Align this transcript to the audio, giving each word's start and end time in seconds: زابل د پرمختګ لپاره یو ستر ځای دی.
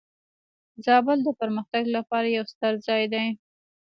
زابل 0.85 1.17
د 1.23 1.27
پرمختګ 1.39 1.83
لپاره 1.95 2.27
یو 2.35 2.45
ستر 2.53 2.73
ځای 2.85 3.03
دی. 3.13 3.27